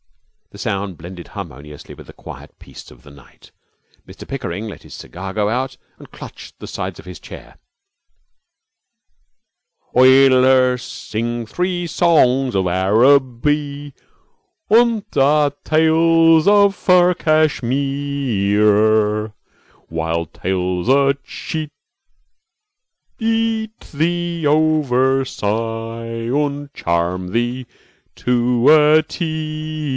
[0.49, 3.51] The sound blended harmoniously with the quiet peace of the night.
[4.05, 7.57] Mr Pickering let his cigar go out and clutched the sides of his chair.
[9.95, 13.93] Oi'll er sing thee saw ongs ov Arrabee,
[14.69, 19.33] Und ah ta ales of farrr Cash mee eere,
[19.89, 21.69] Wi ild tales to che
[23.19, 27.65] eat thee ovasigh Und charrrrm thee
[28.15, 29.89] to oo a tear er.